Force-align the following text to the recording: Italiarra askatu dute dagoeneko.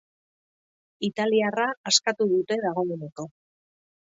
Italiarra 1.09 1.67
askatu 1.91 2.27
dute 2.35 2.59
dagoeneko. 2.67 3.29